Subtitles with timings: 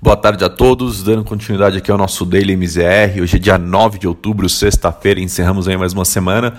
[0.00, 3.22] Boa tarde a todos, dando continuidade aqui ao nosso Daily MZR.
[3.22, 6.52] Hoje é dia 9 de outubro, sexta-feira, encerramos aí mais uma semana.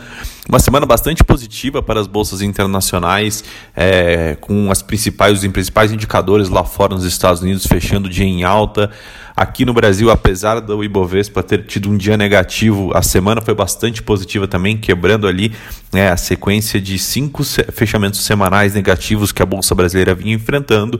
[0.49, 3.43] Uma semana bastante positiva para as bolsas internacionais,
[3.75, 8.25] é, com as principais, os principais indicadores lá fora nos Estados Unidos fechando o dia
[8.25, 8.89] em alta.
[9.35, 14.01] Aqui no Brasil, apesar do Ibovespa ter tido um dia negativo, a semana foi bastante
[14.01, 15.53] positiva também, quebrando ali
[15.93, 20.99] né, a sequência de cinco fechamentos semanais negativos que a Bolsa Brasileira vinha enfrentando.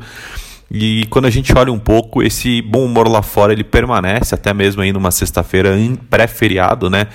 [0.69, 4.53] E quando a gente olha um pouco, esse bom humor lá fora ele permanece até
[4.53, 5.77] mesmo aí numa sexta-feira
[6.09, 7.07] pré-feriado, né?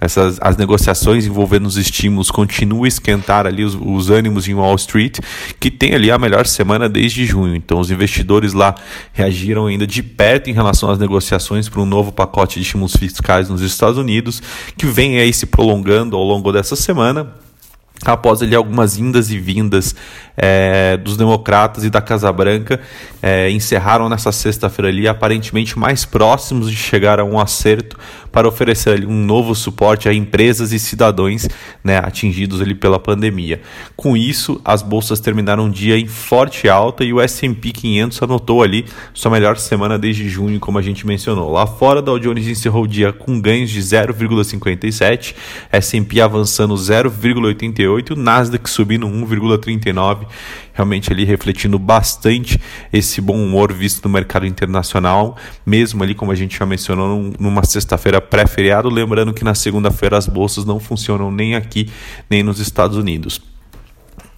[0.00, 4.74] Essas, as negociações envolvendo os estímulos continuam a esquentar ali os, os ânimos em Wall
[4.76, 5.18] Street,
[5.58, 7.54] que tem ali a melhor semana desde junho.
[7.54, 8.74] Então os investidores lá
[9.12, 13.50] reagiram ainda de perto em relação às negociações para um novo pacote de estímulos fiscais
[13.50, 14.42] nos Estados Unidos,
[14.74, 17.34] que vem aí se prolongando ao longo dessa semana
[18.04, 19.94] após ali algumas indas e vindas
[20.36, 22.80] é, dos democratas e da Casa Branca,
[23.22, 27.98] é, encerraram nessa sexta-feira ali aparentemente mais próximos de chegar a um acerto
[28.32, 31.48] para oferecer ali um novo suporte a empresas e cidadãos
[31.82, 33.60] né, atingidos ali pela pandemia.
[33.96, 38.62] Com isso, as bolsas terminaram o dia em forte alta e o S&P 500 anotou
[38.62, 41.50] ali sua melhor semana desde junho, como a gente mencionou.
[41.50, 45.34] Lá fora, Dow Jones encerrou o dia com ganhos de 0,57,
[45.72, 50.26] S&P avançando 0,88 1,38, o Nasdaq subindo 1,39,
[50.72, 52.60] realmente ali refletindo bastante
[52.92, 57.64] esse bom humor visto no mercado internacional, mesmo ali como a gente já mencionou numa
[57.64, 61.90] sexta-feira pré-feriado, lembrando que na segunda-feira as bolsas não funcionam nem aqui
[62.28, 63.40] nem nos Estados Unidos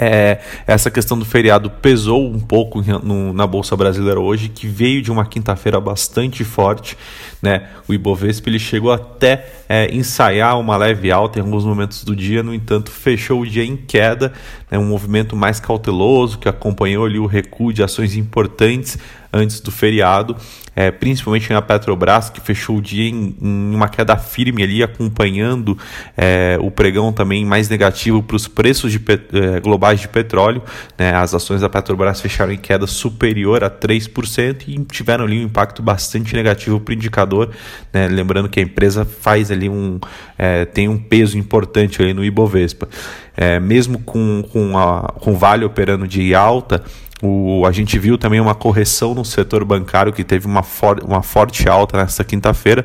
[0.02, 5.00] é, essa questão do feriado pesou um pouco no, na Bolsa Brasileira hoje, que veio
[5.00, 6.98] de uma quinta-feira bastante forte.
[7.41, 7.69] Né?
[7.86, 12.42] O Ibovespa ele chegou até é, ensaiar uma leve alta em alguns momentos do dia,
[12.42, 14.33] no entanto, fechou o dia em queda,
[14.69, 14.77] né?
[14.77, 18.98] um movimento mais cauteloso que acompanhou ali o recuo de ações importantes
[19.33, 20.36] antes do feriado,
[20.77, 25.77] é, principalmente na Petrobras, que fechou o dia em, em uma queda firme ali, acompanhando
[26.17, 30.62] é, o pregão também mais negativo para os preços de, é, globais de petróleo.
[30.98, 31.14] Né?
[31.14, 35.83] As ações da Petrobras fecharam em queda superior a 3% e tiveram ali um impacto
[35.83, 37.51] bastante negativo para o indicador.
[37.92, 38.08] Né?
[38.08, 39.98] Lembrando que a empresa faz ali um,
[40.39, 42.89] é, tem um peso importante ali no Ibovespa.
[43.36, 46.83] É, mesmo com, com, a, com o Vale operando de alta,
[47.22, 51.22] o, a gente viu também uma correção no setor bancário que teve uma, for, uma
[51.22, 52.84] forte alta nesta quinta-feira,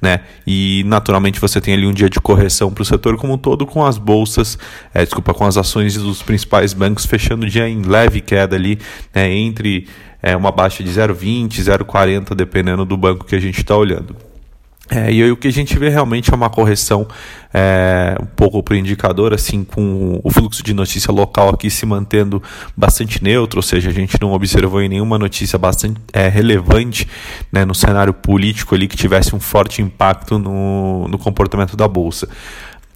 [0.00, 0.20] né?
[0.46, 3.64] E naturalmente você tem ali um dia de correção para o setor como um todo,
[3.64, 4.58] com as bolsas,
[4.92, 8.78] é, desculpa, com as ações dos principais bancos fechando o dia em leve queda ali,
[9.14, 9.32] né?
[9.32, 9.88] Entre
[10.22, 14.27] é, uma baixa de 0,20, 0,40, dependendo do banco que a gente está olhando.
[14.90, 17.06] É, e aí o que a gente vê realmente é uma correção
[17.52, 21.84] é, um pouco para o indicador, assim, com o fluxo de notícia local aqui se
[21.84, 22.42] mantendo
[22.74, 27.06] bastante neutro, ou seja, a gente não observou em nenhuma notícia bastante é, relevante
[27.52, 32.28] né, no cenário político ali que tivesse um forte impacto no, no comportamento da Bolsa.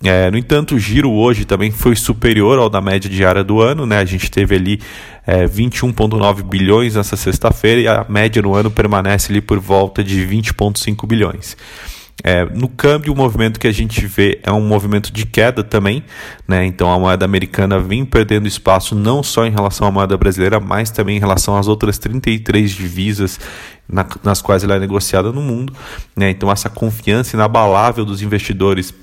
[0.04, 3.86] É, no entanto, o giro hoje também foi superior ao da média diária do ano,
[3.86, 3.98] né?
[3.98, 4.80] A gente teve ali
[5.24, 10.26] é, 21,9 bilhões nessa sexta-feira e a média no ano permanece ali por volta de
[10.26, 11.56] 20,5 bilhões.
[12.24, 16.04] É, no câmbio, o movimento que a gente vê é um movimento de queda também,
[16.46, 16.64] né?
[16.64, 20.90] Então a moeda americana vem perdendo espaço não só em relação à moeda brasileira, mas
[20.90, 23.40] também em relação às outras 33 divisas
[23.88, 25.72] na, nas quais ela é negociada no mundo,
[26.16, 26.30] né?
[26.30, 28.94] Então essa confiança inabalável dos investidores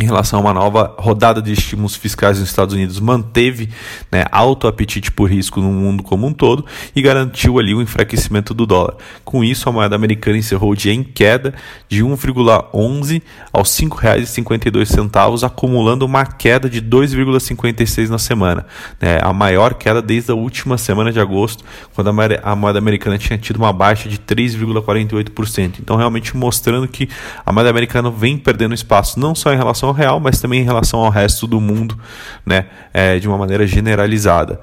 [0.00, 3.68] em relação a uma nova rodada de estímulos fiscais nos Estados Unidos manteve
[4.12, 6.64] né, alto apetite por risco no mundo como um todo
[6.94, 8.96] e garantiu ali o enfraquecimento do dólar.
[9.24, 11.52] Com isso, a moeda americana encerrou o dia em queda
[11.88, 13.22] de 1,11
[13.52, 18.66] aos R$ 5,52, acumulando uma queda de 2,56 na semana,
[19.00, 21.64] né, a maior queda desde a última semana de agosto,
[21.94, 25.80] quando a moeda americana tinha tido uma baixa de 3,48%.
[25.80, 27.08] Então, realmente mostrando que
[27.44, 31.00] a moeda americana vem perdendo espaço não só em relação real, mas também em relação
[31.00, 31.98] ao resto do mundo,
[32.44, 34.60] né, é, de uma maneira generalizada.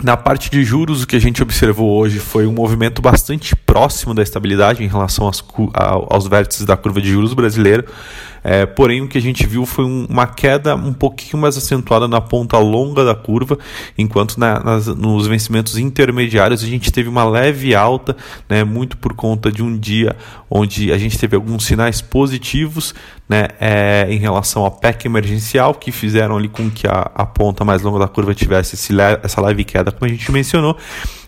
[0.00, 4.14] Na parte de juros, o que a gente observou hoje foi um movimento bastante próximo
[4.14, 7.84] da estabilidade em relação aos, aos vértices da curva de juros brasileira.
[8.44, 12.06] É, porém, o que a gente viu foi um, uma queda um pouquinho mais acentuada
[12.06, 13.58] na ponta longa da curva,
[13.96, 18.16] enquanto na, nas, nos vencimentos intermediários a gente teve uma leve alta,
[18.48, 20.16] né, muito por conta de um dia
[20.48, 22.94] onde a gente teve alguns sinais positivos
[23.28, 27.64] né, é, em relação ao PEC emergencial, que fizeram ali com que a, a ponta
[27.64, 30.76] mais longa da curva tivesse esse, essa leve queda, como a gente mencionou,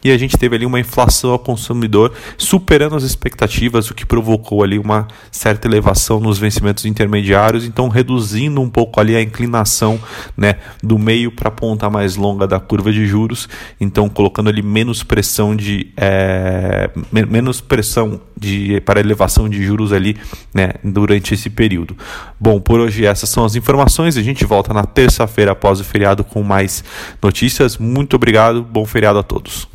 [0.03, 4.63] e a gente teve ali uma inflação ao consumidor superando as expectativas, o que provocou
[4.63, 10.01] ali uma certa elevação nos vencimentos intermediários, então reduzindo um pouco ali a inclinação
[10.35, 13.47] né, do meio para a ponta mais longa da curva de juros,
[13.79, 20.17] então colocando ali menos pressão de é, menos pressão de, para elevação de juros ali
[20.53, 21.95] né, durante esse período.
[22.41, 24.17] Bom, por hoje essas são as informações.
[24.17, 26.83] A gente volta na terça-feira após o feriado com mais
[27.23, 27.77] notícias.
[27.77, 29.69] Muito obrigado, bom feriado a todos.